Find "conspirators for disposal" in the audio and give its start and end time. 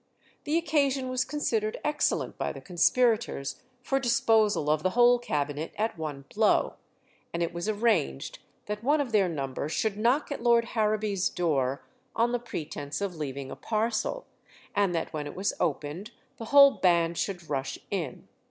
2.59-4.67